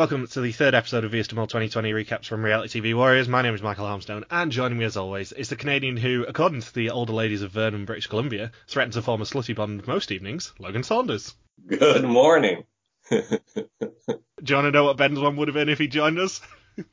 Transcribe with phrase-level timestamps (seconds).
[0.00, 3.28] Welcome to the third episode of VS 2020 recaps from Reality TV Warriors.
[3.28, 6.62] My name is Michael Armstone, and joining me as always is the Canadian who, according
[6.62, 10.10] to the older ladies of Vernon, British Columbia, threatens to form a slutty bond most
[10.10, 11.34] evenings, Logan Saunders.
[11.66, 12.64] Good morning.
[13.10, 16.40] Do you want to know what Ben's one would have been if he joined us?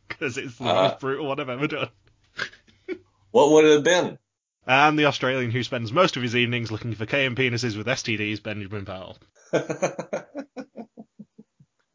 [0.10, 0.90] Because it's the Uh.
[0.90, 1.90] most brutal one I've ever done.
[3.32, 4.20] What would it have been?
[4.68, 8.44] And the Australian who spends most of his evenings looking for KM penises with STDs,
[8.44, 9.18] Benjamin Powell.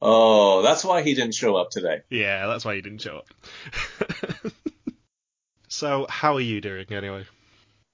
[0.03, 2.03] Oh, that's why he didn't show up today.
[2.11, 4.53] Yeah, that's why he didn't show up.
[5.69, 7.25] so, how are you doing anyway?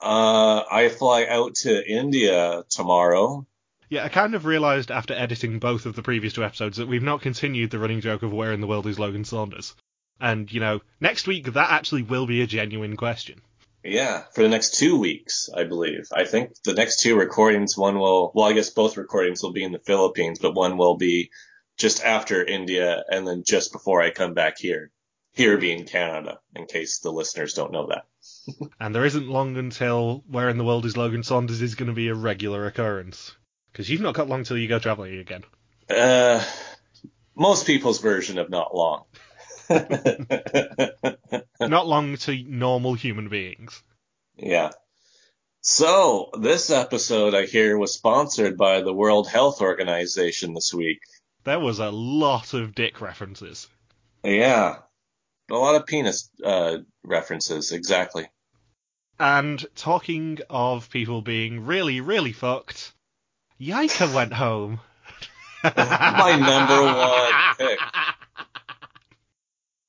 [0.01, 3.47] Uh, I fly out to India tomorrow.
[3.89, 7.03] Yeah, I kind of realised after editing both of the previous two episodes that we've
[7.03, 9.75] not continued the running joke of where in the world is Logan Saunders.
[10.21, 13.41] And, you know, next week that actually will be a genuine question.
[13.85, 16.09] Yeah, for the next two weeks, I believe.
[16.13, 19.65] I think the next two recordings, one will, well, I guess both recordings will be
[19.65, 21.31] in the Philippines, but one will be
[21.79, 24.91] just after India and then just before I come back here.
[25.33, 28.05] Here being Canada, in case the listeners don't know that.
[28.81, 31.95] And there isn't long until where in the world is Logan Saunders is going to
[31.95, 33.37] be a regular occurrence.
[33.71, 35.45] Because you've not got long till you go travelling again.
[35.89, 36.43] Uh,
[37.37, 39.05] most people's version of not long.
[41.61, 43.83] Not long to normal human beings.
[44.37, 44.71] Yeah.
[45.61, 51.01] So, this episode I hear was sponsored by the World Health Organization this week.
[51.45, 53.69] There was a lot of dick references.
[54.23, 54.77] Yeah.
[55.51, 58.29] A lot of penis uh, references, exactly.
[59.19, 62.93] And talking of people being really, really fucked,
[63.61, 64.81] Jaike went home.
[65.65, 67.79] My number one pick.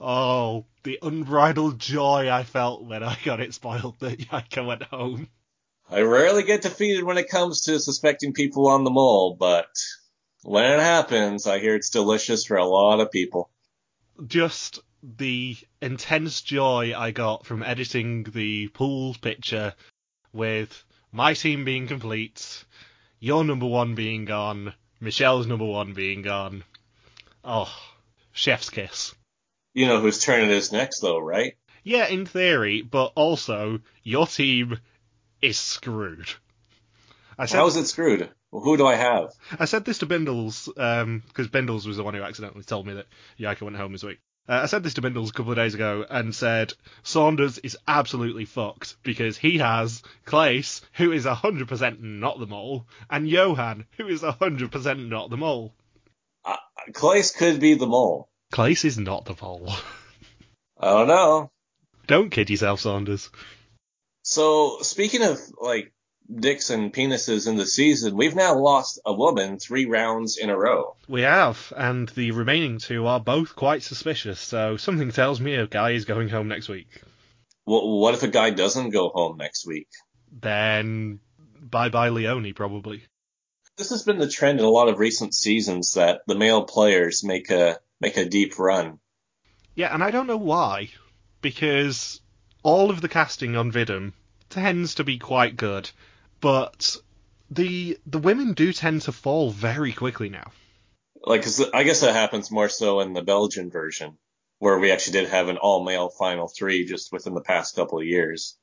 [0.02, 5.28] Oh, the unbridled joy I felt when I got it spoiled that Jaike went home.
[5.90, 9.68] I rarely get defeated when it comes to suspecting people on the mole, but
[10.44, 13.50] when it happens, I hear it's delicious for a lot of people.
[14.26, 19.74] Just the intense joy I got from editing the pool picture
[20.34, 22.64] with my team being complete,
[23.20, 26.64] your number one being gone, Michelle's number one being gone.
[27.44, 27.74] Oh,
[28.32, 29.16] chef's kiss.
[29.74, 31.56] You know whose turn it is next, though, right?
[31.84, 34.80] Yeah, in theory, but also your team
[35.42, 36.30] is screwed.
[37.38, 38.30] I said How is it screwed?
[38.52, 39.34] Well, who do I have?
[39.60, 43.08] I said this to Bindles because Bindles was the one who accidentally told me that
[43.40, 44.20] Jaike went home this week.
[44.48, 46.74] Uh, I said this to Bindles a couple of days ago and said
[47.04, 53.30] Saunders is absolutely fucked because he has Claes, who is 100% not the mole, and
[53.30, 55.76] Johan, who is 100% not the mole.
[56.94, 58.30] Claes could be the mole.
[58.52, 59.70] Claes is not the mole.
[60.80, 61.52] I don't know.
[62.08, 63.30] Don't kid yourself, Saunders.
[64.24, 65.94] So speaking of like
[66.34, 70.58] dicks and penises in the season, we've now lost a woman three rounds in a
[70.58, 70.96] row.
[71.08, 75.68] We have, and the remaining two are both quite suspicious, so something tells me a
[75.68, 76.88] guy is going home next week.
[77.66, 79.90] Well, what if a guy doesn't go home next week?
[80.32, 81.20] Then
[81.60, 83.04] bye bye Leonie, probably.
[83.78, 87.24] This has been the trend in a lot of recent seasons that the male players
[87.24, 89.00] make a make a deep run.
[89.76, 90.90] Yeah, and I don't know why,
[91.42, 92.22] because
[92.64, 94.14] all of the casting on Vidum
[94.50, 95.90] tends to be quite good,
[96.42, 96.98] but
[97.50, 100.52] the the women do tend to fall very quickly now.
[101.22, 104.18] Like, I guess that happens more so in the Belgian version,
[104.60, 108.00] where we actually did have an all male final three just within the past couple
[108.00, 108.58] of years.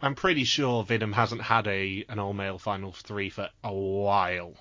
[0.00, 4.54] I'm pretty sure Vidum hasn't had a an all male final three for a while.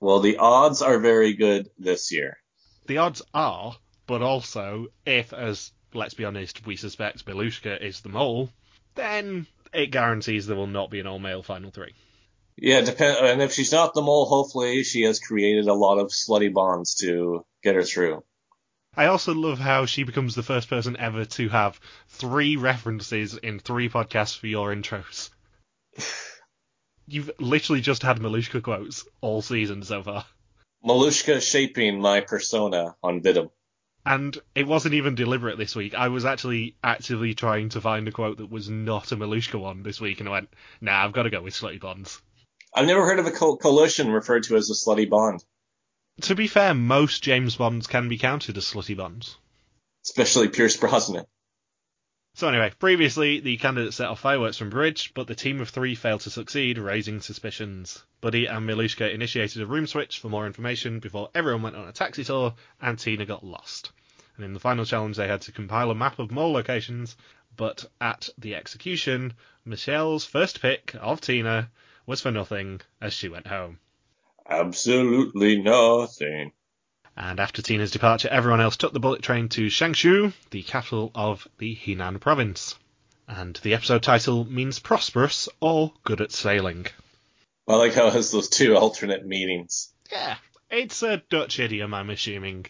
[0.00, 2.36] Well, the odds are very good this year.
[2.86, 3.76] The odds are,
[4.06, 8.50] but also if, as let's be honest, we suspect Miljuschka is the mole,
[8.96, 11.94] then it guarantees there will not be an all male final three.
[12.56, 13.18] Yeah, depend.
[13.18, 16.94] And if she's not the mole, hopefully she has created a lot of slutty bonds
[16.96, 18.22] to get her through.
[18.96, 23.58] I also love how she becomes the first person ever to have three references in
[23.58, 25.30] three podcasts for your intros.
[27.06, 30.24] You've literally just had Miljuschka quotes all season so far.
[30.84, 33.50] Miljuschka shaping my persona on Vidum.
[34.06, 35.94] And it wasn't even deliberate this week.
[35.94, 39.82] I was actually actively trying to find a quote that was not a Miljuschka one
[39.82, 42.20] this week, and I went, nah, I've got to go with Slutty Bonds.
[42.74, 45.42] I've never heard of a co- coalition referred to as a slutty bond,
[46.22, 49.36] To be fair, most James Bonds can be counted as Slutty Bonds.
[50.04, 51.24] especially Pierce Brosnan.
[52.36, 55.94] So anyway, previously the candidates set off fireworks from bridge, but the team of three
[55.94, 58.02] failed to succeed, raising suspicions.
[58.20, 61.92] Buddy and Miljuschka initiated a room switch for more information before everyone went on a
[61.92, 62.52] taxi tour,
[62.82, 63.92] and Tina got lost.
[64.34, 67.16] And in the final challenge, they had to compile a map of mole locations,
[67.56, 69.34] but at the execution,
[69.64, 71.70] Michelle's first pick of Tina
[72.04, 73.78] was for nothing as she went home.
[74.48, 76.50] Absolutely nothing.
[77.16, 81.46] And after Tina's departure, everyone else took the bullet train to Zhengzhou, the capital of
[81.58, 82.74] the Henan province.
[83.28, 86.86] And the episode title means prosperous or good at sailing.
[87.66, 89.92] I like how it has those two alternate meanings.
[90.10, 90.36] Yeah,
[90.70, 92.66] it's a Dutch idiom, I'm assuming.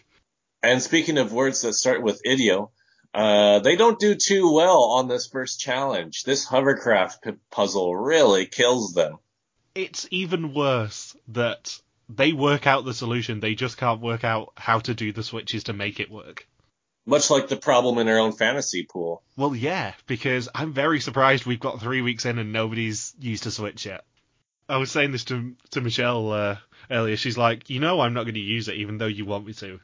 [0.63, 2.69] And speaking of words that start with idio,
[3.13, 6.23] uh, they don't do too well on this first challenge.
[6.23, 9.17] This hovercraft p- puzzle really kills them.
[9.73, 14.79] It's even worse that they work out the solution, they just can't work out how
[14.79, 16.47] to do the switches to make it work.
[17.05, 19.21] Much like the problem in our own fantasy pool.
[19.37, 23.51] Well, yeah, because I'm very surprised we've got three weeks in and nobody's used a
[23.51, 24.03] switch yet.
[24.67, 26.57] I was saying this to to Michelle uh,
[26.89, 27.15] earlier.
[27.17, 29.53] She's like, you know, I'm not going to use it, even though you want me
[29.53, 29.79] to.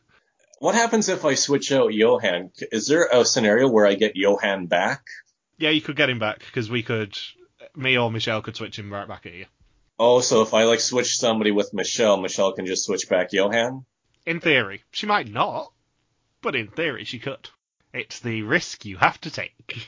[0.58, 2.52] What happens if I switch out Johan?
[2.72, 5.04] Is there a scenario where I get Johan back?
[5.58, 7.16] Yeah, you could get him back because we could,
[7.76, 9.46] me or Michelle could switch him right back at you.
[10.04, 13.86] Oh, so if I like switch somebody with Michelle, Michelle can just switch back Johan?
[14.26, 15.72] In theory, she might not,
[16.42, 17.50] but in theory she could.
[17.94, 19.88] It's the risk you have to take.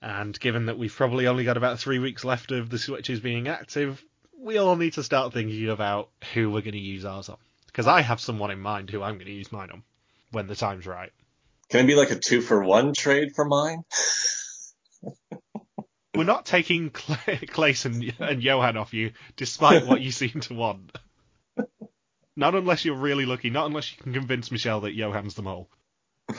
[0.00, 3.48] And given that we've probably only got about three weeks left of the switches being
[3.48, 4.04] active,
[4.38, 7.38] we all need to start thinking about who we're going to use ours on.
[7.66, 9.82] Because I have someone in mind who I'm going to use mine on
[10.30, 11.10] when the time's right.
[11.70, 13.82] Can it be like a two for one trade for mine?
[16.14, 20.54] We're not taking Cla- Claes and, and Johan off you, despite what you seem to
[20.54, 20.96] want.
[22.36, 23.50] Not unless you're really lucky.
[23.50, 25.68] Not unless you can convince Michelle that Johan's the mole.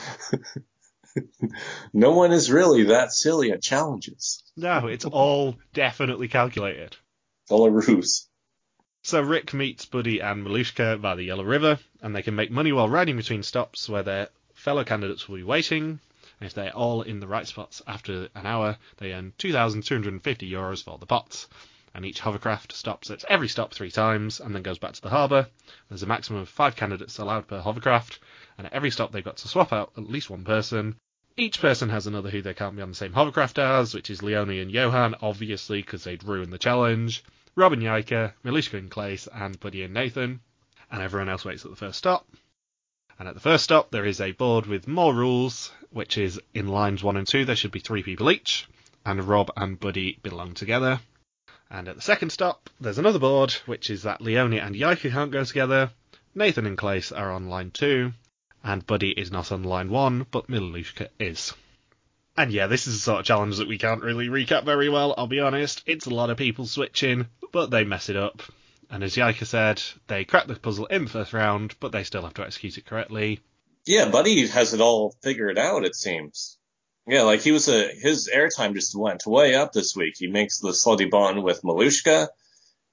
[1.94, 4.44] no one is really that silly at challenges.
[4.58, 6.96] No, it's all definitely calculated.
[7.50, 8.28] All a ruse.
[9.04, 12.72] So Rick meets Buddy and Miljuschka by the Yellow River, and they can make money
[12.72, 16.00] while riding between stops where their fellow candidates will be waiting.
[16.40, 20.84] And if they're all in the right spots after an hour, they earn 2,250 euros
[20.84, 21.48] for the pots.
[21.94, 25.10] And each hovercraft stops at every stop three times and then goes back to the
[25.10, 25.48] harbour.
[25.88, 28.20] There's a maximum of five candidates allowed per hovercraft,
[28.58, 30.98] and at every stop they've got to swap out at least one person.
[31.38, 34.24] Each person has another who they can't be on the same hovercraft as, which is
[34.24, 37.24] Leonie and Johan, obviously, because they'd ruin the challenge.
[37.56, 40.42] Robin Jaike, Miljuschka and Claes, and Buddy and Nathan.
[40.92, 42.28] And everyone else waits at the first stop.
[43.18, 46.68] And at the first stop, there is a board with more rules, which is in
[46.68, 48.68] lines 1 and 2, there should be three people each,
[49.06, 51.00] and Rob and Buddy belong together.
[51.70, 55.32] And at the second stop, there's another board, which is that Leonie and Jaike can't
[55.32, 55.92] go together,
[56.38, 58.12] Nathan and Claes are on line 2,
[58.62, 61.54] and Buddy is not on line 1, but Miljuschka is.
[62.36, 65.16] And yeah, this is a sort of challenge that we can't really recap very well,
[65.18, 65.84] I'll be honest.
[65.86, 68.42] It's a lot of people switching, but they mess it up.
[68.90, 72.24] And as Jaike said, they crack the puzzle in the first round, but they still
[72.24, 73.40] have to execute it correctly.
[73.86, 76.58] Yeah, Buddy has it all figured out, it seems.
[77.08, 80.16] Yeah, like he was a his airtime just went way up this week.
[80.18, 82.30] He makes the slutty bond with Miljuschka,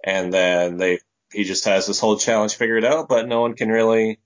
[0.05, 0.99] and then they
[1.33, 4.19] he just has this whole challenge figured out, but no one can really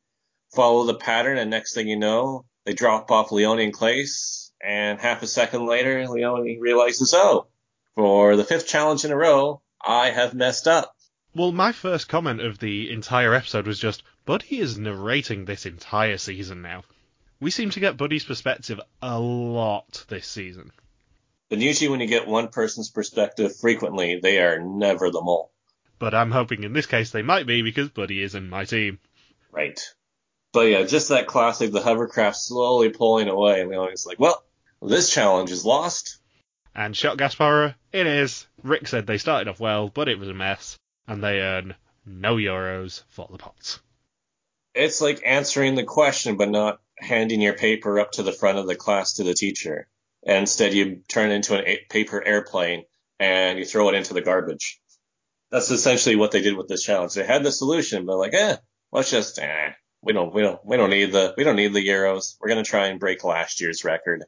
[0.52, 1.38] follow the pattern.
[1.38, 5.66] And next thing you know, they drop off Leonie and Claes, and half a second
[5.66, 7.46] later, Leonie realizes, oh,
[7.94, 10.95] for the fifth challenge in a row, I have messed up.
[11.36, 16.16] Well, my first comment of the entire episode was just, Buddy is narrating this entire
[16.16, 16.84] season now.
[17.40, 20.72] We seem to get Buddy's perspective a lot this season.
[21.50, 25.52] And usually when you get one person's perspective frequently, they are never the mole.
[25.98, 28.98] But I'm hoping in this case they might be because Buddy is in my team.
[29.52, 29.78] Right.
[30.54, 34.42] But yeah, just that classic, the hovercraft slowly pulling away, and Leonie's like, well,
[34.80, 36.16] this challenge is lost.
[36.74, 38.46] And Shot Gasparer, it is.
[38.62, 42.36] Rick said they started off well, but it was a mess, and they earn no
[42.36, 43.80] euros for the pots.
[44.74, 48.66] It's like answering the question, but not handing your paper up to the front of
[48.66, 49.88] the class to the teacher.
[50.24, 52.84] And instead, you turn it into a paper airplane
[53.18, 54.80] and you throw it into the garbage.
[55.50, 57.14] That's essentially what they did with this challenge.
[57.14, 58.56] They had the solution, but like, eh,
[58.92, 59.72] let's just, eh,
[60.02, 62.36] we don't, we don't, we don't need the, we don't need the euros.
[62.40, 64.24] We're gonna try and break last year's record.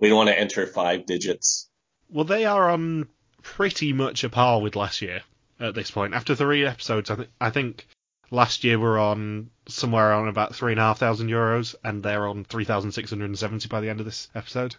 [0.00, 1.68] We don't want to enter five digits.
[2.08, 3.08] Well, they are on
[3.42, 5.22] pretty much a par with last year
[5.60, 6.14] at this point.
[6.14, 7.86] After three episodes, I, th- I think
[8.30, 12.26] last year we're on somewhere on about three and a half thousand euros, and they're
[12.26, 14.76] on three thousand six hundred and seventy by the end of this episode.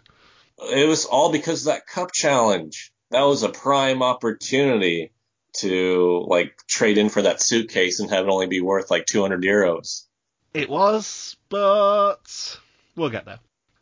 [0.58, 2.92] It was all because of that cup challenge.
[3.10, 5.12] That was a prime opportunity
[5.58, 9.42] to like trade in for that suitcase and have it only be worth like 200
[9.42, 10.04] euros.
[10.52, 12.58] It was, but
[12.96, 13.38] we'll get there.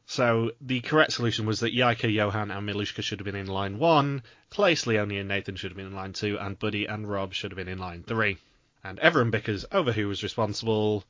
[0.07, 3.79] So the correct solution was that Jaike, Johan, and Miljuschka should have been in line
[3.79, 7.35] one, Claes, Leonie, and Nathan should have been in line two, and Buddy and Rob
[7.35, 8.39] should have been in line three.
[8.85, 11.05] And everyone bickers over who was responsible,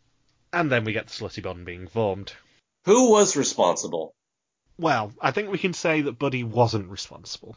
[0.50, 2.32] and then we get the slutty bond being formed.
[2.86, 4.14] Who was responsible?
[4.78, 7.56] Well, I think we can say that Buddy wasn't responsible.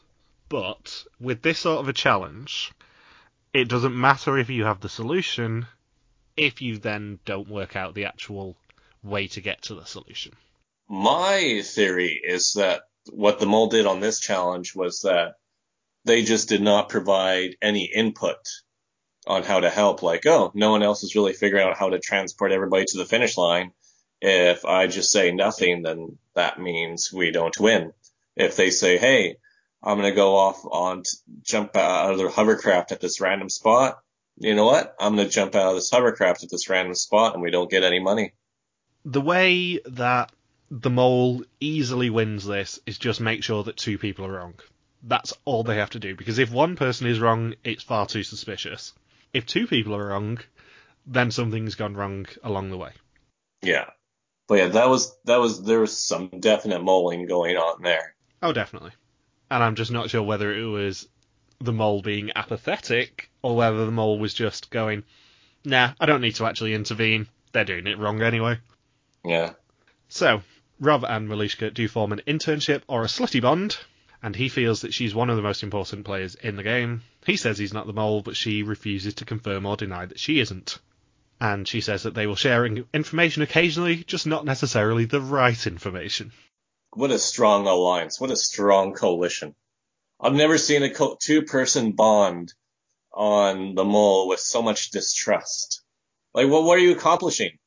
[0.49, 2.71] But with this sort of a challenge,
[3.53, 5.67] it doesn't matter if you have the solution
[6.35, 8.55] if you then don't work out the actual
[9.03, 10.33] way to get to the solution.
[10.89, 12.81] My theory is that
[13.11, 15.35] what the mole did on this challenge was that
[16.05, 18.37] they just did not provide any input
[19.27, 20.01] on how to help.
[20.01, 23.05] Like, oh, no one else is really figuring out how to transport everybody to the
[23.05, 23.71] finish line.
[24.21, 27.93] If I just say nothing, then that means we don't win.
[28.35, 29.35] If they say, hey,
[29.83, 31.03] I'm going to go off on,
[31.41, 33.99] jump out of the hovercraft at this random spot,
[34.37, 34.95] you know what?
[34.99, 37.69] I'm going to jump out of this hovercraft at this random spot and we don't
[37.69, 38.33] get any money.
[39.05, 40.31] The way that
[40.71, 44.55] the mole easily wins this is just make sure that two people are wrong.
[45.03, 48.23] That's all they have to do because if one person is wrong, it's far too
[48.23, 48.93] suspicious.
[49.33, 50.39] If two people are wrong,
[51.05, 52.91] then something's gone wrong along the way.
[53.61, 53.89] Yeah.
[54.47, 58.15] But yeah, that was, that was, there was some definite moling going on there.
[58.41, 58.91] Oh, definitely.
[59.51, 61.07] And I'm just not sure whether it was
[61.59, 65.03] the mole being apathetic or whether the mole was just going,
[65.65, 67.27] nah, I don't need to actually intervene.
[67.51, 68.59] They're doing it wrong anyway.
[69.25, 69.53] Yeah.
[70.07, 70.41] So,
[70.79, 73.77] Rob and Miljuschka do form an internship or a slutty bond,
[74.23, 77.03] and he feels that she's one of the most important players in the game.
[77.25, 80.39] He says he's not the mole, but she refuses to confirm or deny that she
[80.39, 80.79] isn't.
[81.41, 86.31] And she says that they will share information occasionally, just not necessarily the right information.
[86.91, 88.19] What a strong alliance.
[88.19, 89.55] What a strong coalition.
[90.19, 92.53] I've never seen a co- two person bond
[93.13, 95.81] on the mole with so much distrust.
[96.33, 97.57] Like, well, what are you accomplishing?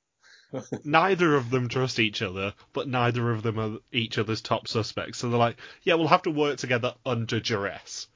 [0.84, 5.18] Neither of them trust each other, but neither of them are each other's top suspects.
[5.18, 8.06] So they're like, yeah, we'll have to work together under duress.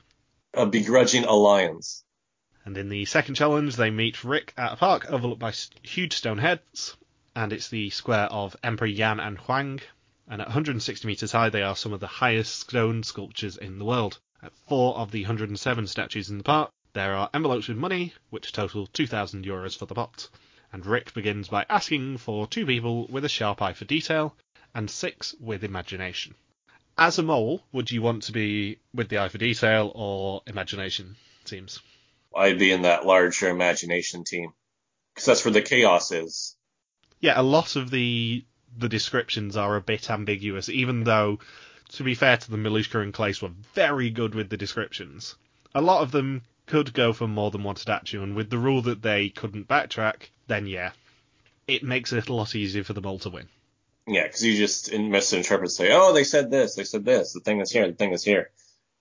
[0.54, 2.04] A begrudging alliance.
[2.64, 5.52] And in the second challenge, they meet Rick at a park overlooked by
[5.82, 6.96] huge stone heads,
[7.34, 9.80] and it's the square of Emperor Yan and Huang.
[10.28, 13.84] And at 160 meters high, they are some of the highest stone sculptures in the
[13.84, 14.18] world.
[14.42, 18.52] At four of the 107 statues in the park, there are envelopes with money, which
[18.52, 20.28] total 2,000 euros for the pot
[20.76, 24.36] and Rick begins by asking for two people with a sharp eye for detail
[24.74, 26.34] and six with imagination.
[26.98, 31.16] As a mole, would you want to be with the eye for detail or imagination
[31.46, 31.80] teams?
[32.36, 34.52] I'd be in that larger imagination team
[35.14, 36.54] because that's where the chaos is.
[37.20, 38.44] Yeah, a lot of the
[38.76, 41.38] the descriptions are a bit ambiguous, even though,
[41.92, 45.36] to be fair to them, Miljuschka and Claes were very good with the descriptions.
[45.74, 48.82] A lot of them could go for more than one statue, and with the rule
[48.82, 50.92] that they couldn't backtrack, then yeah,
[51.66, 53.48] it makes it a lot easier for the mole to win.
[54.06, 57.40] Yeah, because you just misinterpret, and say, oh, they said this, they said this, the
[57.40, 58.50] thing is here, the thing is here,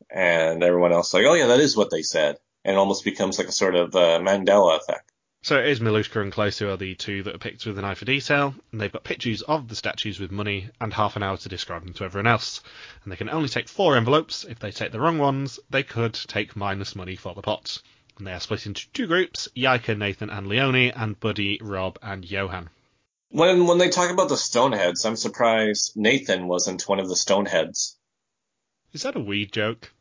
[0.10, 3.38] and everyone else like, oh yeah, that is what they said, and it almost becomes
[3.38, 5.12] like a sort of uh, Mandela effect.
[5.46, 7.86] So it is Miljuschka and Claes who are the two that are picked with an
[7.86, 11.22] eye for detail, and they've got pictures of the statues with money and half an
[11.22, 12.64] hour to describe them to everyone else.
[13.04, 14.44] And they can only take four envelopes.
[14.44, 17.80] If they take the wrong ones, they could take minus money for the pot.
[18.18, 22.24] And they are split into two groups, Jaike, Nathan and Leonie, and Buddy, Rob and
[22.24, 22.70] Johan.
[23.30, 27.96] When when they talk about the Stoneheads, I'm surprised Nathan wasn't one of the Stoneheads.
[28.94, 29.92] Is that a weed joke?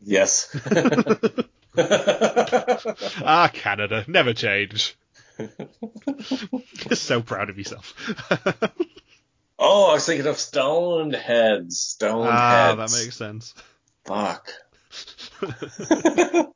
[0.00, 0.54] Yes.
[1.76, 4.96] ah, Canada, never change.
[5.38, 7.94] You're so proud of yourself.
[9.58, 11.80] oh, I was thinking of stoned heads.
[11.80, 13.54] Stoned ah, that makes sense.
[14.04, 14.52] Fuck.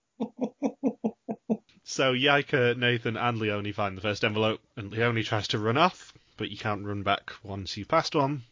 [1.98, 6.12] so Jaike, Nathan, and Leonie find the first envelope, and Leonie tries to run off,
[6.36, 8.42] but you can't run back once you've passed one.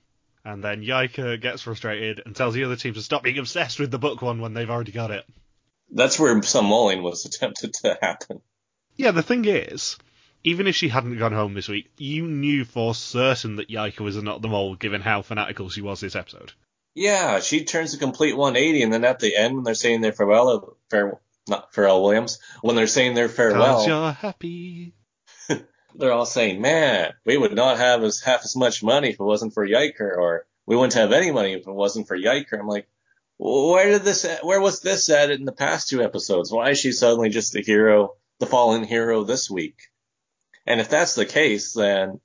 [0.45, 3.93] And then Jaike gets frustrated and tells the other team to stop being obsessed with
[3.93, 5.25] the book one when they've already got it.
[5.93, 8.43] That's where some mulling was attempted to happen.
[8.97, 9.97] Yeah, the thing is,
[10.43, 14.21] even if she hadn't gone home this week, you knew for certain that Jaike was
[14.21, 16.53] not the mole, given how fanatical she was this episode.
[16.97, 20.13] Yeah, she turns a complete 180, and then at the end, when they're saying their
[20.13, 24.95] farewell, fare, not Pharrell Williams, when they're saying their farewell, Cause you're happy.
[25.95, 29.25] they're all saying, "Man, we would not have as half as much money if it
[29.25, 32.67] wasn't for Jaike, or we wouldn't have any money if it wasn't for Jaike." I'm
[32.67, 32.89] like,
[33.39, 34.27] where did this?
[34.43, 36.51] Where was this at in the past two episodes?
[36.51, 39.77] Why is she suddenly just the hero, the fallen hero this week?
[40.67, 42.21] And if that's the case, then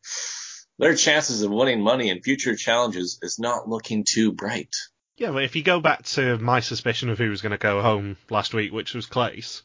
[0.79, 4.73] their chances of winning money in future challenges is not looking too bright.
[5.17, 7.81] Yeah, but if you go back to my suspicion of who was going to go
[7.81, 9.61] home last week, which was Claes,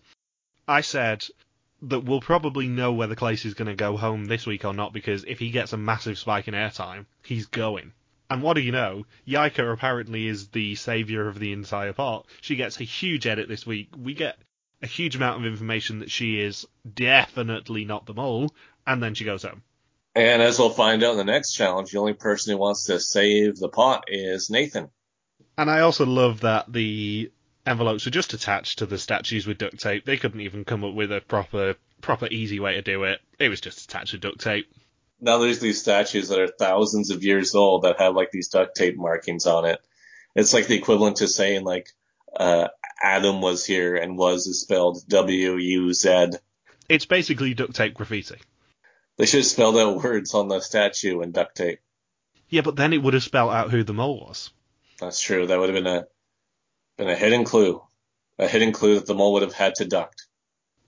[0.68, 1.24] I said
[1.82, 4.92] that we'll probably know whether Claes is going to go home this week or not
[4.92, 7.92] because if he gets a massive spike in airtime, he's going.
[8.28, 9.06] And what do you know?
[9.26, 12.26] Jaike apparently is the savior of the entire pot.
[12.40, 13.90] She gets a huge edit this week.
[13.96, 14.36] We get
[14.82, 18.52] a huge amount of information that she is definitely not the mole,
[18.86, 19.62] and then she goes home.
[20.14, 22.98] And as we'll find out in the next challenge, the only person who wants to
[22.98, 24.90] save the pot is Nathan.
[25.58, 27.30] And I also love that the
[27.64, 30.04] envelopes were just attached to the statues with duct tape.
[30.04, 33.20] They couldn't even come up with a proper proper easy way to do it.
[33.38, 34.66] It was just attached to duct tape.
[35.20, 38.76] Now there's these statues that are thousands of years old that have like these duct
[38.76, 39.80] tape markings on it.
[40.34, 41.88] It's like the equivalent to saying like
[42.38, 42.68] uh,
[43.02, 46.32] Adam was here and was is spelled W U Z.
[46.88, 48.36] It's basically duct tape graffiti.
[49.16, 51.80] They should have spelled out words on the statue in duct tape.
[52.50, 54.50] Yeah, but then it would have spelled out who the mole was.
[55.00, 55.46] That's true.
[55.46, 56.06] That would have been a
[56.96, 57.82] been a hidden clue.
[58.38, 60.26] A hidden clue that the mole would have had to duct.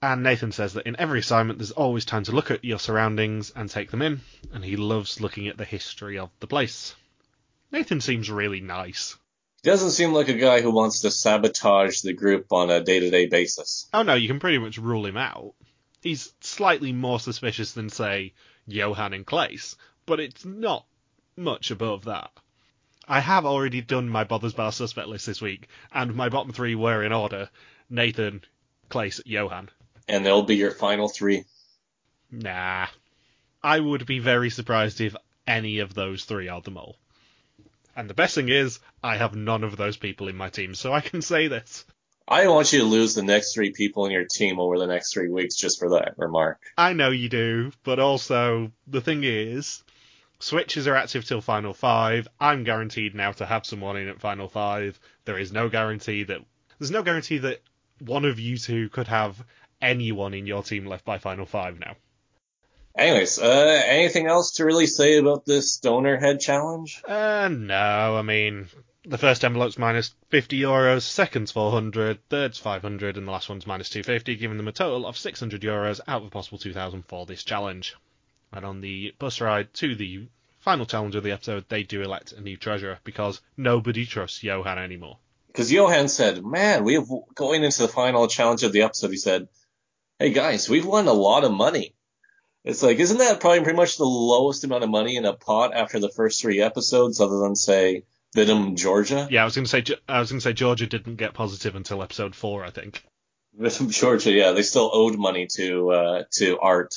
[0.01, 3.51] And Nathan says that in every assignment, there's always time to look at your surroundings
[3.53, 4.21] and take them in,
[4.53, 6.95] and he loves looking at the history of the place.
[7.71, 9.17] Nathan seems really nice.
[9.61, 13.01] He doesn't seem like a guy who wants to sabotage the group on a day
[13.01, 13.89] to day basis.
[13.93, 15.53] Oh no, you can pretty much rule him out.
[16.01, 18.33] He's slightly more suspicious than, say,
[18.67, 19.75] Johan and Claes,
[20.05, 20.85] but it's not
[21.35, 22.31] much above that.
[23.11, 26.75] I have already done my Bothers Bar suspect list this week, and my bottom three
[26.75, 27.49] were in order
[27.89, 28.43] Nathan,
[28.87, 29.71] Claes, Johan.
[30.07, 31.45] And they'll be your final three.
[32.31, 32.85] Nah.
[33.63, 35.15] I would be very surprised if
[35.47, 36.97] any of those three are the mole.
[37.95, 40.93] And the best thing is, I have none of those people in my team, so
[40.93, 41.85] I can say this.
[42.27, 45.11] I want you to lose the next three people in your team over the next
[45.11, 46.59] three weeks just for that remark.
[46.77, 49.83] I know you do, but also, the thing is,
[50.39, 52.27] switches are active till Final 5.
[52.39, 54.99] I'm guaranteed now to have someone in at Final 5.
[55.25, 56.41] There is no guarantee that.
[56.77, 57.61] There's no guarantee that
[57.99, 59.43] one of you two could have
[59.81, 61.95] anyone in your team left by Final 5 now.
[62.97, 67.01] Anyways, uh, anything else to really say about this donor head challenge?
[67.07, 68.67] Uh, no, I mean,
[69.05, 73.89] the first envelope's minus 50 euros, second's 400, third's 500, and the last one's minus
[73.89, 77.43] 250, giving them a total of 600 euros out of a possible 2,000 for this
[77.43, 77.95] challenge.
[78.51, 80.27] And on the bus ride to the
[80.59, 84.77] final challenge of the episode, they do elect a new treasurer because nobody trusts Johan
[84.77, 85.17] anymore.
[85.47, 89.17] Because Johan said, man, we have, going into the final challenge of the episode, he
[89.17, 89.47] said,
[90.19, 91.95] hey guys, we've won a lot of money.
[92.63, 95.73] It's like, isn't that probably pretty much the lowest amount of money in a pot
[95.73, 98.03] after the first three episodes, other than say
[98.35, 99.27] Vidum, Georgia?
[99.31, 101.75] Yeah, I was going to say I was going to say Georgia didn't get positive
[101.75, 103.03] until episode four, I think.
[103.57, 106.95] Vidum, Georgia, yeah, they still owed money to uh, to Art.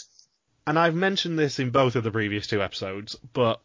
[0.66, 3.60] And I've mentioned this in both of the previous two episodes, but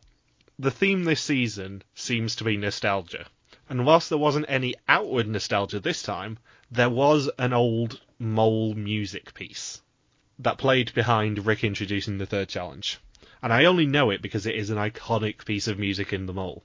[0.57, 3.27] the theme this season seems to be nostalgia.
[3.69, 6.39] And whilst there wasn't any outward nostalgia this time,
[6.71, 9.81] there was an old mole music piece
[10.39, 12.99] that played behind Rick introducing the third challenge.
[13.43, 16.33] And I only know it because it is an iconic piece of music in the
[16.33, 16.63] mole.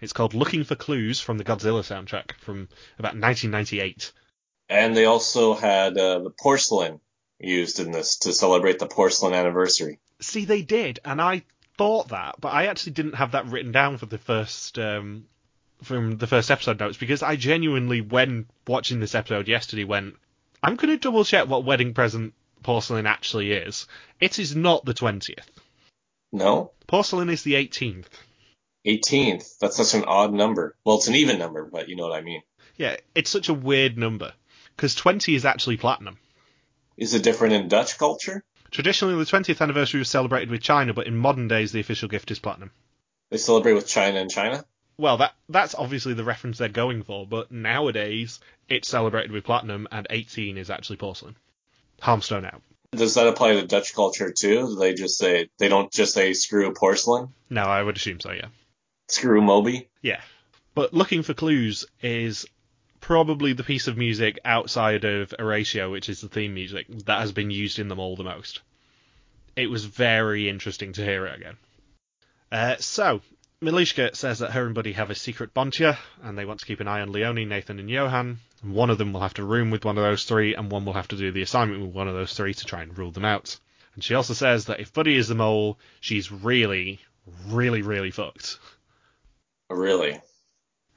[0.00, 4.12] It's called Looking for Clues from the Godzilla soundtrack from about 1998.
[4.68, 7.00] And they also had uh, the porcelain
[7.40, 9.98] used in this to celebrate the porcelain anniversary.
[10.20, 11.42] See, they did, and I
[11.76, 15.26] thought that, but I actually didn't have that written down for the first um,
[15.82, 20.16] from the first episode notes because I genuinely, when watching this episode yesterday, went,
[20.62, 23.86] I'm going to double check what wedding present porcelain actually is.
[24.20, 25.46] It is not the 20th.
[26.32, 26.72] No?
[26.86, 28.06] Porcelain is the 18th.
[28.86, 29.58] 18th.
[29.58, 30.76] That's such an odd number.
[30.84, 32.42] Well, it's an even number, but you know what I mean.
[32.76, 34.32] Yeah, it's such a weird number
[34.76, 36.18] because 20 is actually platinum.
[36.98, 38.42] Is it different in Dutch culture?
[38.72, 42.32] Traditionally, the 20th anniversary was celebrated with China, but in modern days, the official gift
[42.32, 42.72] is platinum.
[43.30, 44.64] They celebrate with China and China?
[44.98, 49.86] Well, that that's obviously the reference they're going for, but nowadays it's celebrated with platinum,
[49.92, 51.36] and 18 is actually porcelain.
[52.02, 52.62] Harmstone out.
[52.90, 54.66] Does that apply to Dutch culture too?
[54.66, 57.28] Do they just say they don't just say screw porcelain?
[57.48, 58.32] No, I would assume so.
[58.32, 58.48] Yeah.
[59.08, 59.88] Screw Moby?
[60.02, 60.20] Yeah.
[60.74, 62.46] But looking for clues is
[63.00, 67.32] probably the piece of music outside of Erasio, which is the theme music, that has
[67.32, 68.60] been used in them all the most.
[69.56, 71.56] It was very interesting to hear it again.
[72.50, 73.20] Uh, so,
[73.60, 76.80] Miljuschka says that her and Buddy have a secret bontia, and they want to keep
[76.80, 78.38] an eye on Leonie, Nathan, and Johan.
[78.62, 80.92] One of them will have to room with one of those three, and one will
[80.92, 83.24] have to do the assignment with one of those three to try and rule them
[83.24, 83.58] out.
[83.94, 87.00] And she also says that if Buddy is the mole, she's really,
[87.48, 88.58] really, really fucked.
[89.70, 90.20] Really?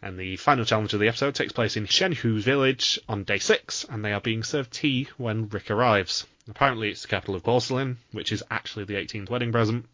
[0.04, 3.86] And the final challenge of the episode takes place in Shenhu village on day six,
[3.88, 6.26] and they are being served tea when Rick arrives.
[6.50, 9.86] Apparently, it's the capital of porcelain, which is actually the 18th wedding present.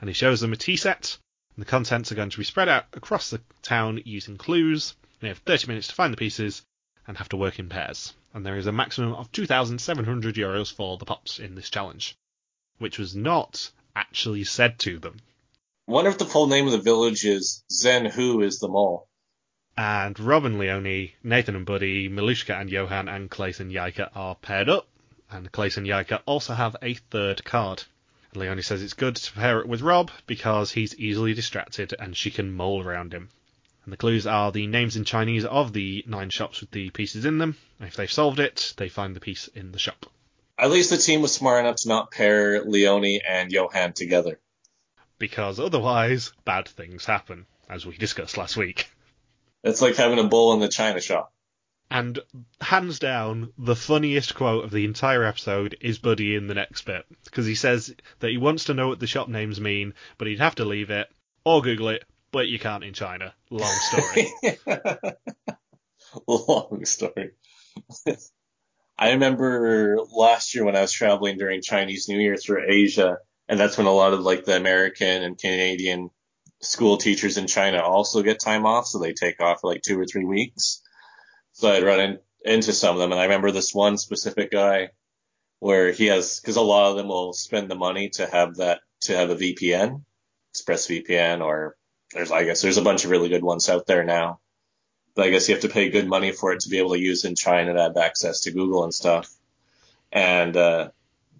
[0.00, 1.18] And he shows them a tea set,
[1.56, 4.94] and the contents are going to be spread out across the town using clues.
[5.18, 6.62] They have 30 minutes to find the pieces
[7.08, 8.14] and have to work in pairs.
[8.34, 12.14] And there is a maximum of 2,700 euros for the pops in this challenge,
[12.78, 15.16] which was not actually said to them.
[15.88, 19.05] Wonder if the full name of the village is Zen Who is the mole.
[19.78, 24.70] And Robin and Leonie, Nathan and Buddy, Miljuschka and Johan, and Clayton Jaike are paired
[24.70, 24.88] up.
[25.30, 27.84] And Clayton Jaike also have a third card.
[28.32, 32.16] And Leonie says it's good to pair it with Rob because he's easily distracted and
[32.16, 33.28] she can mole around him.
[33.84, 37.24] And the clues are the names in Chinese of the nine shops with the pieces
[37.24, 37.56] in them.
[37.78, 40.06] And if they've solved it, they find the piece in the shop.
[40.58, 44.40] At least the team was smart enough to not pair Leonie and Johan together.
[45.18, 48.88] Because otherwise, bad things happen, as we discussed last week.
[49.66, 51.32] It's like having a bull in the china shop.
[51.90, 52.18] And
[52.60, 57.04] hands down, the funniest quote of the entire episode is Buddy in the next bit.
[57.24, 60.40] Because he says that he wants to know what the shop names mean, but he'd
[60.40, 61.08] have to leave it
[61.44, 63.34] or Google it, but you can't in China.
[63.50, 64.32] Long story.
[66.26, 67.32] Long story.
[68.98, 73.60] I remember last year when I was traveling during Chinese New Year through Asia, and
[73.60, 76.10] that's when a lot of like the American and Canadian
[76.66, 79.98] school teachers in China also get time off, so they take off for like two
[79.98, 80.82] or three weeks.
[81.52, 84.90] So I'd run in, into some of them, and I remember this one specific guy
[85.58, 88.80] where he has, because a lot of them will spend the money to have that
[89.02, 90.02] to have a VPN,
[90.54, 91.76] ExpressVPN, or
[92.12, 94.40] there's I guess there's a bunch of really good ones out there now.
[95.14, 97.00] But I guess you have to pay good money for it to be able to
[97.00, 99.32] use in China to have access to Google and stuff.
[100.12, 100.90] And uh,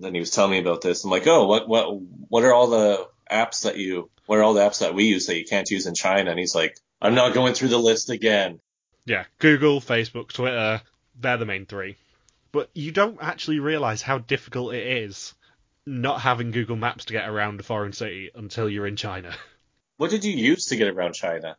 [0.01, 1.05] then he was telling me about this.
[1.05, 4.55] I'm like, oh, what what what are all the apps that you what are all
[4.55, 6.31] the apps that we use that you can't use in China?
[6.31, 8.61] And he's like, I'm not going through the list again.
[9.05, 10.83] Yeah, Google, Facebook, Twitter,
[11.19, 11.97] they're the main three.
[12.53, 15.35] But you don't actually realize how difficult it is
[15.87, 19.35] not having Google Maps to get around a foreign city until you're in China.
[19.99, 21.57] What did you use to get around China?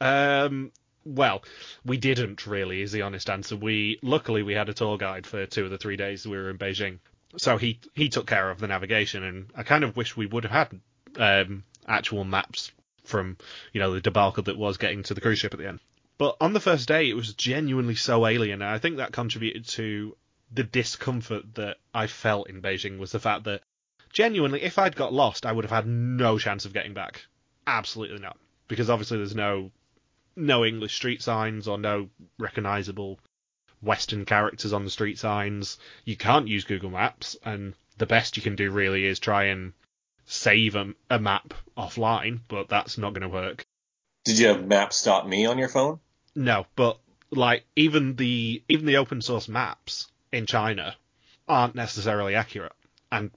[0.00, 0.72] Um,
[1.04, 1.42] well,
[1.84, 3.56] we didn't really, is the honest answer.
[3.56, 6.50] We luckily we had a tour guide for two of the three days we were
[6.50, 6.98] in Beijing,
[7.36, 10.44] so he he took care of the navigation, and I kind of wish we would
[10.44, 10.80] have had
[11.18, 12.72] um, actual maps
[13.04, 13.36] from
[13.72, 15.80] you know the debacle that was getting to the cruise ship at the end.
[16.18, 19.66] But on the first day, it was genuinely so alien, and I think that contributed
[19.68, 20.16] to
[20.52, 23.62] the discomfort that I felt in Beijing was the fact that
[24.12, 27.26] genuinely, if I'd got lost, I would have had no chance of getting back.
[27.66, 29.70] Absolutely not, because obviously there's no
[30.36, 33.18] no English street signs or no recognizable
[33.82, 35.78] Western characters on the street signs.
[36.04, 39.72] You can't use Google Maps, and the best you can do really is try and
[40.26, 43.64] save a, a map offline, but that's not going to work.
[44.24, 46.00] Did you have Maps.me on your phone?
[46.34, 46.98] No, but
[47.30, 50.94] like even the even the open source maps in China
[51.48, 52.72] aren't necessarily accurate,
[53.10, 53.30] and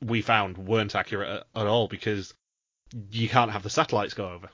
[0.00, 2.34] we found weren't accurate at, at all because
[3.10, 4.50] you can't have the satellites go over.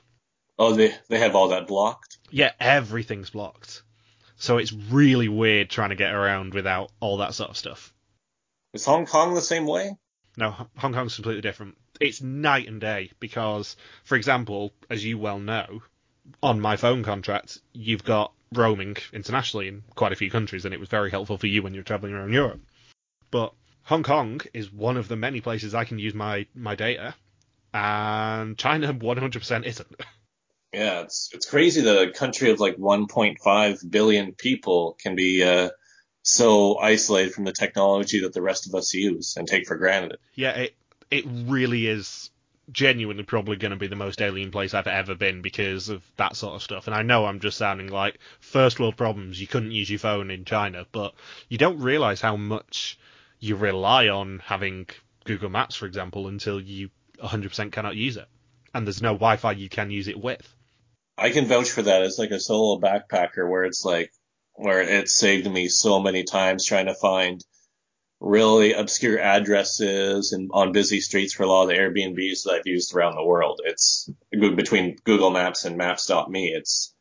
[0.57, 2.17] Oh, they they have all that blocked.
[2.29, 3.83] Yeah, everything's blocked.
[4.37, 7.93] So it's really weird trying to get around without all that sort of stuff.
[8.73, 9.97] Is Hong Kong the same way?
[10.37, 11.77] No, Hong Kong's completely different.
[12.01, 15.83] It's night and day because, for example, as you well know,
[16.41, 20.79] on my phone contract, you've got roaming internationally in quite a few countries, and it
[20.79, 22.61] was very helpful for you when you're traveling around Europe.
[23.29, 27.15] But Hong Kong is one of the many places I can use my, my data,
[27.73, 29.95] and China 100% isn't.
[30.73, 35.69] Yeah, it's it's crazy that a country of like 1.5 billion people can be uh,
[36.23, 40.17] so isolated from the technology that the rest of us use and take for granted.
[40.33, 40.75] Yeah, it
[41.11, 42.31] it really is
[42.71, 46.35] genuinely probably going to be the most alien place I've ever been because of that
[46.35, 46.87] sort of stuff.
[46.87, 49.39] And I know I'm just sounding like first world problems.
[49.39, 51.13] You couldn't use your phone in China, but
[51.49, 52.97] you don't realize how much
[53.39, 54.87] you rely on having
[55.25, 56.89] Google Maps, for example, until you
[57.21, 58.27] 100% cannot use it.
[58.73, 60.55] And there's no Wi-Fi you can use it with.
[61.17, 64.11] I can vouch for that It's like a solo backpacker where it's like
[64.53, 67.43] where it saved me so many times trying to find
[68.21, 72.67] really obscure addresses and on busy streets for a lot of the Airbnbs that I've
[72.67, 73.61] used around the world.
[73.65, 76.53] It's between Google Maps and Maps.me.
[76.55, 76.93] It's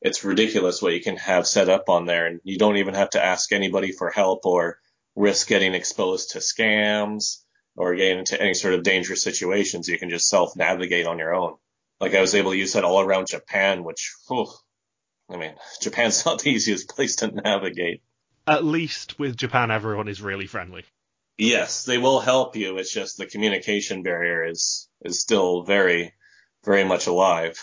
[0.00, 3.10] it's ridiculous what you can have set up on there, and you don't even have
[3.10, 4.78] to ask anybody for help or
[5.14, 7.42] risk getting exposed to scams
[7.76, 9.88] or getting into any sort of dangerous situations.
[9.88, 11.56] You can just self navigate on your own.
[12.00, 14.48] Like I was able to use that all around Japan, which, whew,
[15.30, 18.02] I mean, Japan's not the easiest place to navigate.
[18.46, 20.84] At least with Japan, everyone is really friendly.
[21.38, 22.78] Yes, they will help you.
[22.78, 26.14] It's just the communication barrier is is still very,
[26.64, 27.62] very much alive.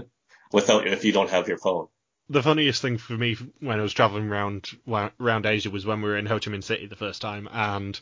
[0.52, 1.88] Without if you don't have your phone.
[2.30, 4.70] The funniest thing for me when I was traveling around
[5.18, 7.98] around Asia was when we were in Ho Chi Minh City the first time, and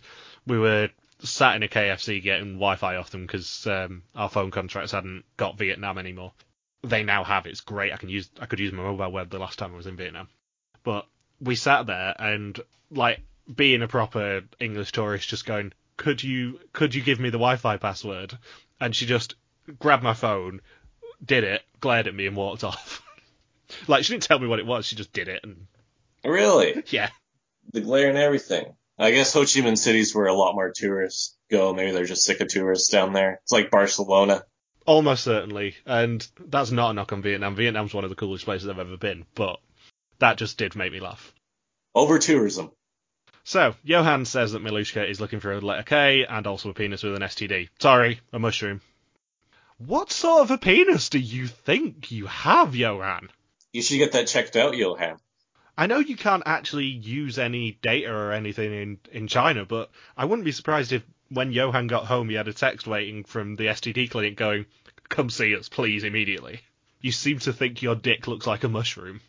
[0.47, 4.93] we were sat in a KFC getting Wi-Fi off them because um, our phone contracts
[4.93, 6.33] hadn't got Vietnam anymore.
[6.83, 7.47] They now have.
[7.47, 7.93] It's great.
[7.93, 8.29] I can use.
[8.41, 10.29] I could use my mobile web the last time I was in Vietnam.
[10.85, 11.07] But
[11.41, 12.59] we sat there and
[12.91, 13.21] like
[13.55, 17.77] being a proper English tourist, just going, "Could you could you give me the Wi-Fi
[17.77, 18.37] password?"
[18.81, 19.35] And she just
[19.79, 20.61] grabbed my phone,
[21.25, 23.03] did it, glared at me, and walked off.
[23.89, 24.87] like she didn't tell me what it was.
[24.87, 25.67] She just did it and.
[26.25, 26.83] Really?
[26.89, 27.11] Yeah.
[27.73, 28.75] The glare and everything.
[28.99, 31.73] I guess Ho Chi Minh cities where a lot more tourists go.
[31.75, 33.41] Maybe they're just sick of tourists down there.
[33.43, 34.45] It's like Barcelona.
[34.87, 37.57] Almost certainly, and that's not a knock on Vietnam.
[37.57, 39.59] Vietnam's one of the coolest places I've ever been, but
[40.19, 41.33] that just did make me laugh.
[41.95, 42.71] Over tourism.
[43.45, 47.03] So, Johan says that Miljuschka is looking for a letter K and also a penis
[47.03, 47.69] with an STD.
[47.79, 48.81] Sorry, a mushroom.
[49.79, 53.31] What sort of a penis do you think you have, Johan?
[53.73, 55.19] You should get that checked out, Johan.
[55.79, 60.25] I know you can't actually use any data or anything in, in China, but I
[60.25, 63.67] wouldn't be surprised if when Johan got home he had a text waiting from the
[63.67, 64.67] STD clinic going,
[65.09, 66.63] come see us, please, immediately.
[67.01, 69.21] You seem to think your dick looks like a mushroom.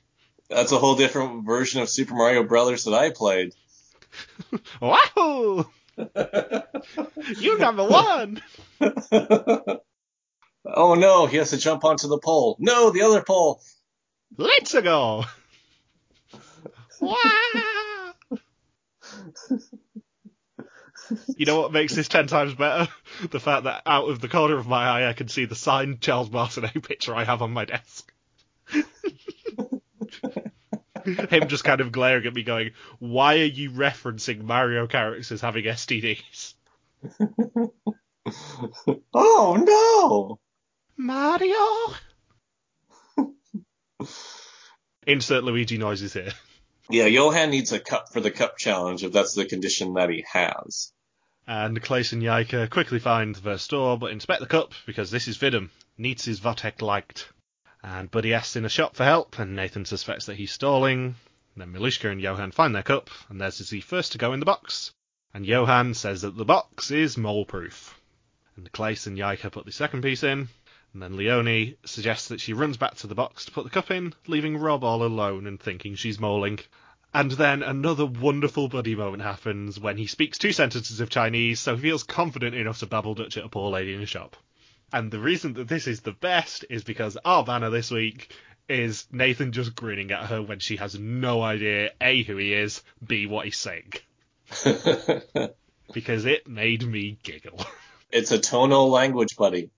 [0.50, 3.54] That's a whole different version of Super Mario Brothers that I played.
[4.82, 5.66] wow!
[7.38, 8.42] you number one!
[10.66, 12.56] oh no, he has to jump onto the pole.
[12.60, 13.62] No, the other pole.
[14.38, 15.26] Let's go!
[21.36, 22.92] you know what makes this ten times better?
[23.30, 26.02] The fact that out of the corner of my eye I can see the signed
[26.02, 28.12] Charles Martinet picture I have on my desk.
[31.30, 35.64] Him just kind of glaring at me going, why are you referencing Mario characters having
[35.64, 36.54] STDs?
[39.14, 40.40] oh no!
[40.98, 41.96] Mario!
[45.08, 46.34] Insert Luigi noises here.
[46.90, 50.26] Yeah, Johan needs a cup for the cup challenge if that's the condition that he
[50.32, 50.92] has.
[51.46, 55.38] And Claes and Jaike quickly find the store but inspect the cup because this is
[55.38, 55.70] Vidum.
[55.98, 57.32] Needs is Votek liked.
[57.90, 61.16] And Buddy asks in a shop for help, and Nathan suspects that he's stalling.
[61.56, 64.42] Then Miljuschka and Johan find their cup, and theirs is the first to go in
[64.42, 64.92] the box.
[65.34, 67.98] And Johan says that the box is mole proof.
[68.58, 70.50] And Claes and Jaike put the second piece in,
[70.92, 73.90] and then Leonie suggests that she runs back to the box to put the cup
[73.90, 76.60] in, leaving Rob all alone and thinking she's moling.
[77.14, 81.78] And then another wonderful buddy moment happens when he speaks two sentences of Chinese, so
[81.78, 84.36] he feels confident enough to babble Dutch at a poor lady in a shop.
[84.92, 88.32] And the reason that this is the best is because our banner this week
[88.70, 92.82] is Nathan just grinning at her when she has no idea A, who he is,
[93.06, 93.94] B, what he's saying.
[95.94, 97.66] because it made me giggle.
[98.10, 99.70] It's a tonal language, buddy.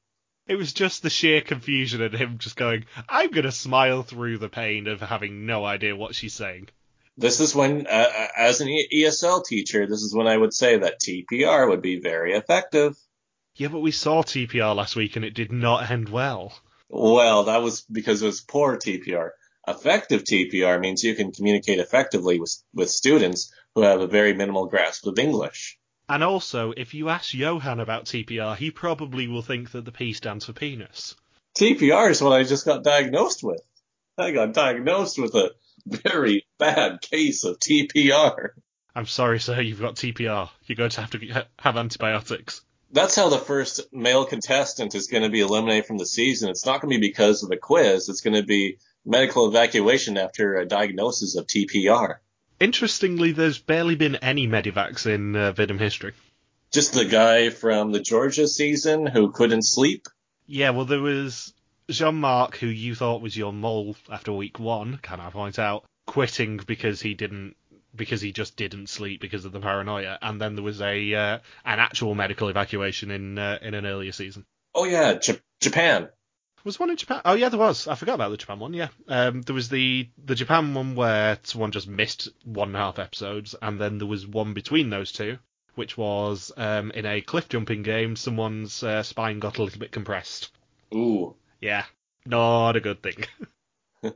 [0.47, 4.37] It was just the sheer confusion and him just going, I'm going to smile through
[4.37, 6.69] the pain of having no idea what she's saying.
[7.17, 10.77] This is when, uh, uh as an ESL teacher, this is when I would say
[10.77, 12.95] that TPR would be very effective.
[13.59, 16.57] Yeah, but we saw TPR last week and it did not end well.
[16.87, 19.31] Well, that was because it was poor TPR.
[19.67, 24.67] Effective TPR means you can communicate effectively with, with students who have a very minimal
[24.67, 25.77] grasp of English.
[26.07, 30.13] And also, if you ask Johan about TPR, he probably will think that the P
[30.13, 31.17] stands for penis.
[31.57, 33.61] TPR is what I just got diagnosed with.
[34.17, 35.51] I got diagnosed with a
[35.85, 38.51] very bad case of TPR.
[38.95, 40.49] I'm sorry, sir, you've got TPR.
[40.63, 42.61] You're going to have to have antibiotics.
[42.91, 46.49] That's how the first male contestant is going to be eliminated from the season.
[46.49, 48.09] It's not going to be because of a quiz.
[48.09, 52.15] It's going to be medical evacuation after a diagnosis of TPR.
[52.59, 56.13] Interestingly, there's barely been any medivacs in uh, history.
[56.71, 60.07] Just the guy from the Georgia season who couldn't sleep.
[60.45, 61.53] Yeah, well, there was
[61.89, 65.85] Jean Marc, who you thought was your mole after week one, can I point out,
[66.05, 67.55] quitting because he didn't
[67.95, 71.39] because he just didn't sleep because of the paranoia, and then there was a uh,
[71.65, 74.45] an actual medical evacuation in uh, in an earlier season.
[74.75, 76.09] Oh yeah, J- Japan.
[76.63, 77.21] Was one in Japan?
[77.23, 77.87] Oh yeah, there was.
[77.87, 78.73] I forgot about the Japan one.
[78.73, 82.79] Yeah, um, there was the the Japan one where someone just missed one and a
[82.79, 85.37] half episodes, and then there was one between those two,
[85.75, 88.15] which was um, in a cliff jumping game.
[88.15, 90.51] Someone's uh, spine got a little bit compressed.
[90.93, 91.35] Ooh.
[91.61, 91.85] Yeah,
[92.25, 93.25] not a good thing.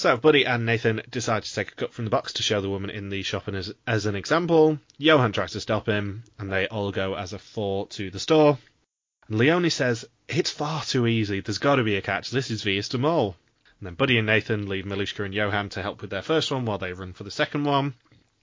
[0.00, 2.70] so Buddy and Nathan decide to take a cut from the box to show the
[2.70, 4.78] woman in the shop as as an example.
[4.96, 8.58] Johan tries to stop him, and they all go as a four to the store.
[9.28, 11.40] And Leonie says, It's far too easy.
[11.40, 12.30] There's got to be a catch.
[12.30, 13.36] This is Vias Mole.
[13.78, 16.64] And then Buddy and Nathan leave Miljuschka and Johan to help with their first one
[16.64, 17.92] while they run for the second one.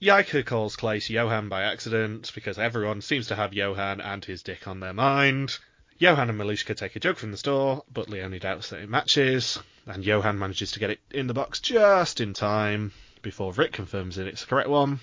[0.00, 4.68] Jaike calls Claes Johan by accident because everyone seems to have Johan and his dick
[4.68, 5.58] on their mind.
[5.98, 9.58] Johan and Miljuschka take a jug from the store, but Leonie doubts that it matches,
[9.88, 14.16] and Johan manages to get it in the box just in time before Rick confirms
[14.16, 15.00] that it's the correct one,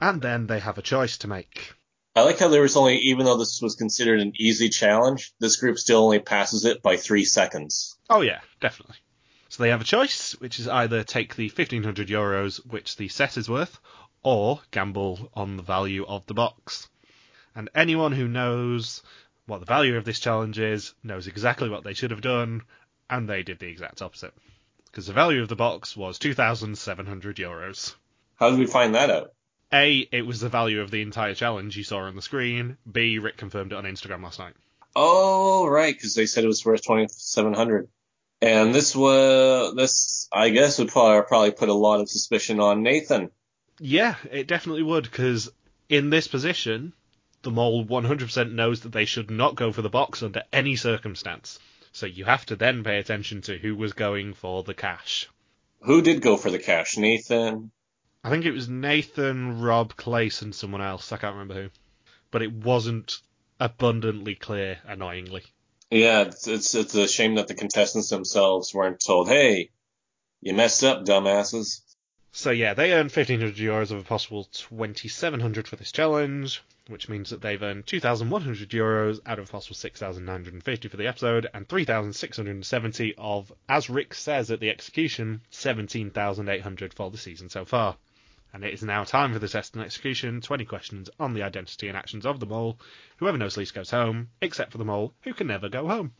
[0.00, 1.74] and then they have a choice to make.
[2.16, 5.56] I like how there was only, even though this was considered an easy challenge, this
[5.56, 7.96] group still only passes it by three seconds.
[8.08, 8.96] Oh yeah, definitely.
[9.48, 13.36] So they have a choice, which is either take the 1500 euros, which the set
[13.36, 13.78] is worth,
[14.22, 16.88] or gamble on the value of the box.
[17.54, 19.02] And anyone who knows
[19.46, 22.62] what the value of this challenge is knows exactly what they should have done,
[23.10, 24.32] and they did the exact opposite.
[24.86, 27.94] Because the value of the box was 2,700 euros.
[28.36, 29.32] How did we find that out?
[29.72, 32.76] A, it was the value of the entire challenge you saw on the screen.
[32.90, 34.54] B, Rick confirmed it on Instagram last night.
[34.96, 37.88] Oh, right, because they said it was worth 2,700.
[38.42, 42.82] And this was, this, I guess, would probably, probably put a lot of suspicion on
[42.82, 43.30] Nathan.
[43.78, 45.50] Yeah, it definitely would, because
[45.88, 46.92] in this position,
[47.42, 51.58] the mole 100% knows that they should not go for the box under any circumstance.
[51.92, 55.28] So you have to then pay attention to who was going for the cash.
[55.82, 56.96] Who did go for the cash?
[56.96, 57.70] Nathan?
[58.22, 61.10] I think it was Nathan, Rob, Claes, and someone else.
[61.10, 61.70] I can't remember who.
[62.30, 63.20] But it wasn't
[63.58, 65.42] abundantly clear, annoyingly.
[65.90, 69.70] Yeah, it's, it's, it's a shame that the contestants themselves weren't told, hey,
[70.40, 71.80] you messed up, dumbasses.
[72.32, 77.30] So yeah, they earned 1500 euros of a possible 2700 for this challenge, which means
[77.30, 83.14] that they've earned 2100 euros out of a possible 6950 for the episode, and 3670
[83.18, 87.96] of, as Rick says at the execution, 17800 for the season so far.
[88.52, 91.88] And it is now time for the test and execution 20 questions on the identity
[91.88, 92.78] and actions of the mole.
[93.16, 96.12] Whoever knows least goes home, except for the mole, who can never go home.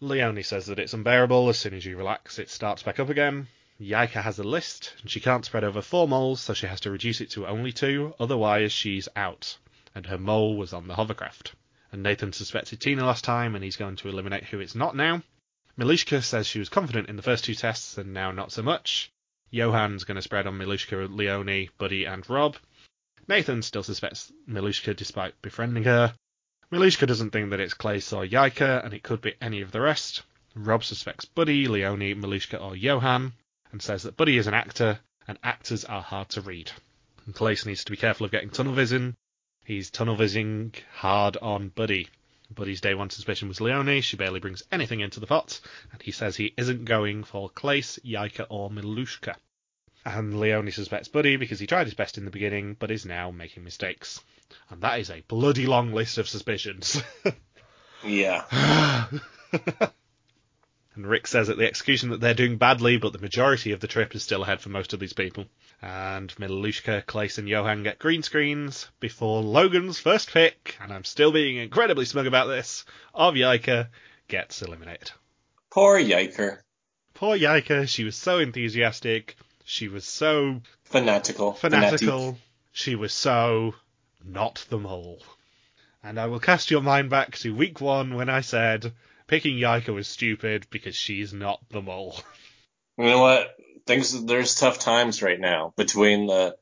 [0.00, 1.48] Leonie says that it's unbearable.
[1.48, 3.48] As soon as you relax, it starts back up again.
[3.80, 6.90] Jaike has a list, and she can't spread over four moles, so she has to
[6.90, 9.56] reduce it to only two, otherwise she's out.
[9.94, 11.54] And her mole was on the hovercraft.
[11.92, 15.22] And Nathan suspected Tina last time, and he's going to eliminate who it's not now.
[15.78, 19.12] Miljuschka says she was confident in the first two tests, and now not so much.
[19.52, 22.56] Johan's going to spread on Miljuschka, Leonie, Buddy, and Rob.
[23.28, 26.14] Nathan still suspects Miljuschka despite befriending her.
[26.72, 29.80] Miljuschka doesn't think that it's Claes or Jaike, and it could be any of the
[29.80, 30.22] rest.
[30.56, 33.32] Rob suspects Buddy, Leonie, Miljuschka, or Johan,
[33.72, 36.70] and says that Buddy is an actor, and actors are hard to read.
[37.26, 39.16] And Claes needs to be careful of getting tunnel vision.
[39.64, 42.08] He's tunnel vising hard on Buddy.
[42.50, 44.00] Buddy's day one suspicion was Leonie.
[44.00, 45.60] She barely brings anything into the pot,
[45.92, 49.34] and he says he isn't going for Claes, Jaike, or Miljuschka.
[50.06, 53.30] And Leonie suspects Buddy because he tried his best in the beginning, but is now
[53.30, 54.22] making mistakes.
[54.70, 57.02] And that is a bloody long list of suspicions.
[58.04, 59.06] yeah.
[60.98, 63.86] and Rick says at the execution that they're doing badly, but the majority of the
[63.86, 65.46] trip is still ahead for most of these people.
[65.80, 71.30] And Miljuschka, Claes, and Johan get green screens before Logan's first pick, and I'm still
[71.30, 72.84] being incredibly smug about this,
[73.14, 73.86] of Jaike
[74.26, 75.12] gets eliminated.
[75.70, 76.58] Poor Jaike.
[77.14, 81.52] Poor Jaike, she was so enthusiastic, she was so Fanatical.
[81.52, 82.40] fanatical, Fanatic.
[82.72, 83.72] she was so
[84.24, 85.22] not the mole.
[86.02, 88.92] And I will cast your mind back to week one when I said
[89.28, 92.16] picking Jaike was stupid because she's not the mole.
[93.00, 93.54] You know what?
[93.86, 96.56] Things there's tough times right now between the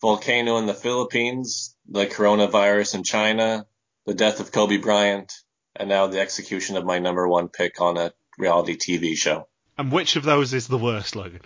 [0.00, 3.66] volcano in the Philippines, the coronavirus in China,
[4.04, 5.32] the death of Kobe Bryant,
[5.76, 9.46] and now the execution of my number one pick on a reality TV show.
[9.78, 11.42] And which of those is the worst, Logan?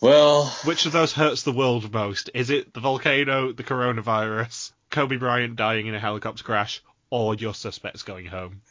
[0.00, 2.30] Well, Which of those hurts the world most?
[2.34, 7.54] Is it the volcano, the coronavirus, Kobe Bryant dying in a helicopter crash, or your
[7.54, 8.62] suspects going home?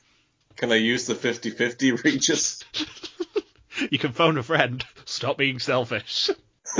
[0.56, 2.64] Can I use the 50-50 Regis?
[3.90, 4.86] You can phone a friend.
[5.06, 6.30] Stop being selfish.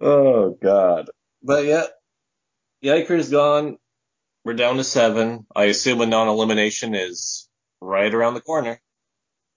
[0.00, 1.10] oh God.
[1.42, 1.84] But yeah,
[2.82, 3.78] Jaike's gone.
[4.44, 5.46] We're down to seven.
[5.56, 7.48] I assume a non-elimination is
[7.80, 8.80] right around the corner.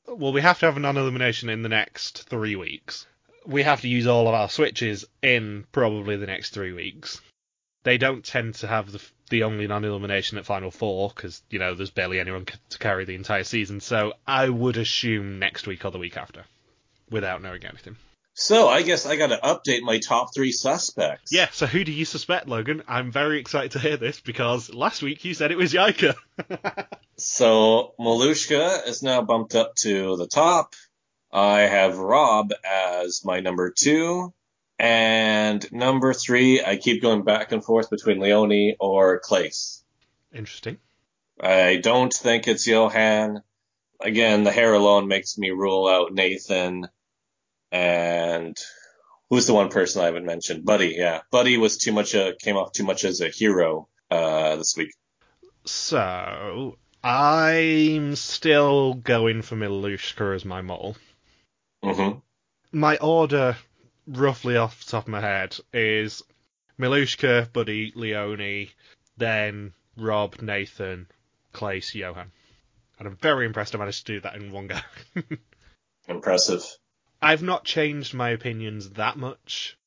[0.08, 3.06] Well, we have to have a non-elimination in the next three weeks.
[3.46, 7.20] We have to use all of our switches in probably the next three weeks.
[7.84, 11.74] They don't tend to have the the only non-elimination at Final Four because you know
[11.74, 13.80] there's barely anyone c- to carry the entire season.
[13.80, 16.44] So I would assume next week or the week after,
[17.10, 17.98] without knowing anything.
[18.34, 21.32] So I guess I got to update my top three suspects.
[21.34, 21.48] Yeah.
[21.52, 22.84] So who do you suspect, Logan?
[22.88, 26.14] I'm very excited to hear this because last week you said it was Jaike.
[27.20, 30.76] So Miljuschka is now bumped up to the top.
[31.32, 34.34] I have Rob as my number two.
[34.80, 39.84] And number three, I keep going back and forth between Leonie or Claes.
[40.34, 40.78] Interesting.
[41.40, 43.42] I don't think it's Johan.
[44.00, 46.88] Again, the hair alone makes me rule out Nathan.
[47.72, 48.56] And
[49.30, 50.66] who's the one person I haven't mentioned?
[50.66, 51.22] Buddy, yeah.
[51.32, 54.94] Buddy was too much, a, came off too much as a hero, uh, this week.
[55.66, 60.96] So I'm still going for Miljuschka as my mole.
[61.84, 62.20] hmm
[62.72, 63.58] My order,
[64.08, 66.24] roughly off the top of my head, is
[66.80, 68.72] Miljuschka, Buddy, Leonie,
[69.18, 71.08] then Rob, Nathan,
[71.54, 72.32] Claes, Johan.
[73.00, 74.80] And I'm very impressed I managed to do that in one go.
[76.08, 76.64] Impressive.
[77.22, 79.78] I've not changed my opinions that much.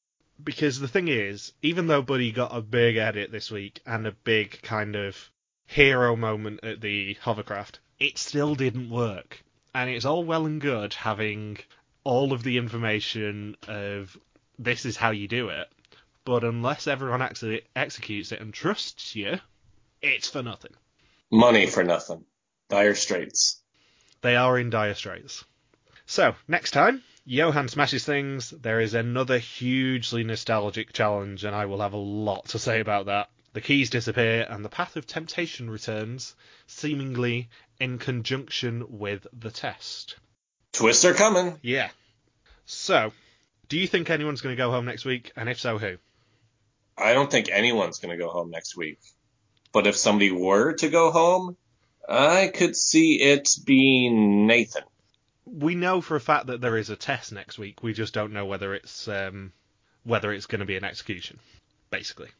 [0.42, 4.12] Because the thing is, even though Buddy got a big edit this week and a
[4.12, 5.30] big kind of
[5.66, 9.42] hero moment at the hovercraft, it still didn't work.
[9.74, 11.58] And it's all well and good having
[12.04, 14.16] all of the information of
[14.58, 15.68] this is how you do it,
[16.24, 19.38] but unless everyone actually executes it and trusts you,
[20.02, 20.72] it's for nothing.
[21.30, 22.24] Money for nothing.
[22.68, 23.60] Dire straits.
[24.20, 25.44] They are in dire straits.
[26.06, 28.50] So, next time, Johan smashes things.
[28.50, 33.06] There is another hugely nostalgic challenge, and I will have a lot to say about
[33.06, 33.30] that.
[33.52, 36.34] The keys disappear, and the path of temptation returns,
[36.66, 37.48] seemingly
[37.78, 40.16] in conjunction with the test.
[40.80, 41.58] Twister coming.
[41.60, 41.90] Yeah.
[42.64, 43.12] So,
[43.68, 45.30] do you think anyone's going to go home next week?
[45.36, 45.98] And if so, who?
[46.96, 48.98] I don't think anyone's going to go home next week.
[49.74, 51.58] But if somebody were to go home,
[52.08, 54.84] I could see it being Nathan.
[55.44, 57.82] We know for a fact that there is a test next week.
[57.82, 59.52] We just don't know whether it's um,
[60.04, 61.40] whether it's going to be an execution,
[61.90, 62.30] basically.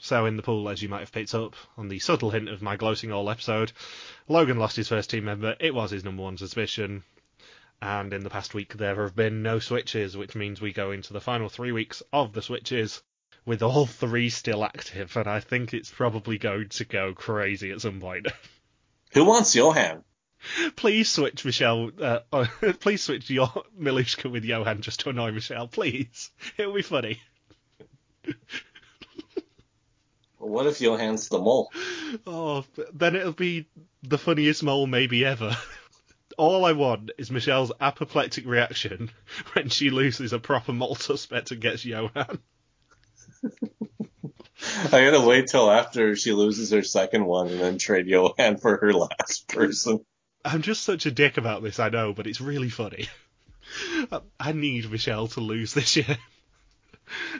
[0.00, 2.62] So in the pool, as you might have picked up on the subtle hint of
[2.62, 3.72] my gloating all episode,
[4.26, 5.54] Logan lost his first team member.
[5.60, 7.02] It was his number one suspicion.
[7.82, 11.12] And in the past week, there have been no switches, which means we go into
[11.12, 13.02] the final three weeks of the switches
[13.44, 15.16] with all three still active.
[15.16, 18.28] And I think it's probably going to go crazy at some point.
[19.14, 20.04] Who wants Johan?
[20.76, 21.90] please switch Michelle.
[22.00, 22.46] Uh, uh,
[22.80, 25.66] please switch your Miljuschka with Johan just to annoy Michelle.
[25.66, 27.20] Please, it'll be funny.
[30.38, 31.72] What if Johan's the mole?
[32.26, 33.66] Oh, then it'll be
[34.02, 35.56] the funniest mole maybe ever.
[36.38, 39.10] All I want is Michelle's apoplectic reaction
[39.52, 42.38] when she loses a proper mole suspect and gets Johan.
[44.84, 48.76] I gotta wait till after she loses her second one and then trade Johan for
[48.76, 50.04] her last person.
[50.44, 53.08] I'm just such a dick about this, I know, but it's really funny.
[54.38, 56.18] I need Michelle to lose this year.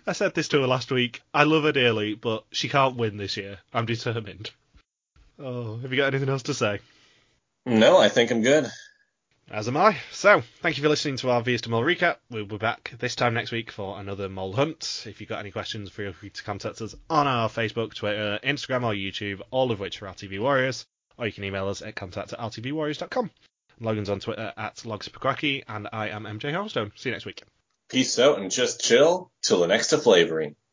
[0.07, 1.23] I said this to her last week.
[1.33, 3.59] I love her dearly, but she can't win this year.
[3.73, 4.51] I'm determined.
[5.39, 6.81] Oh, have you got anything else to say?
[7.65, 8.69] No, I think I'm good.
[9.51, 9.99] As am I.
[10.11, 12.17] So, thank you for listening to our to Mole recap.
[12.31, 15.05] We'll be back this time next week for another mole hunt.
[15.07, 18.83] If you've got any questions, feel free to contact us on our Facebook, Twitter, Instagram,
[18.85, 20.87] or YouTube, all of which are RTV Warriors.
[21.19, 23.31] Or you can email us at contact at rtvwarriors.com.
[23.79, 26.91] Logan's on Twitter at Logsuperquacky, and I am MJ Hellstone.
[26.97, 27.43] See you next week.
[27.91, 30.57] Peace out and just chill till the next flavoring.